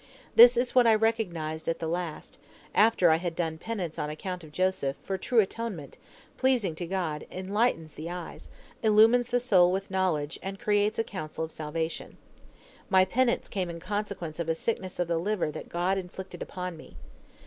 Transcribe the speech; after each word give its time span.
This 0.35 0.57
is 0.57 0.73
what 0.73 0.87
I 0.87 0.95
recognized 0.95 1.67
at 1.67 1.77
the 1.77 1.85
last, 1.87 2.39
after 2.73 3.11
I 3.11 3.17
had 3.17 3.35
done 3.35 3.59
penance 3.59 3.99
on 3.99 4.09
account 4.09 4.43
of 4.43 4.51
Joseph, 4.51 4.95
for 5.03 5.15
true 5.15 5.39
atonement, 5.41 5.99
pleasing 6.37 6.73
to 6.77 6.87
God, 6.87 7.27
enlightens 7.29 7.93
the 7.93 8.09
eyes, 8.09 8.49
illumines 8.81 9.27
the 9.27 9.39
soul 9.39 9.71
with 9.71 9.91
knowledge, 9.91 10.39
and 10.41 10.59
creates 10.59 10.97
a 10.97 11.03
counsel 11.03 11.43
of 11.43 11.51
salvation. 11.51 12.17
My 12.89 13.05
penance 13.05 13.47
came 13.47 13.69
in 13.69 13.79
consequence 13.79 14.39
of 14.39 14.49
a 14.49 14.55
sickness 14.55 14.97
of 14.99 15.07
the 15.07 15.19
liver 15.19 15.51
that 15.51 15.69
God 15.69 15.99
inflicted 15.99 16.41
upon 16.41 16.77
me. 16.77 16.95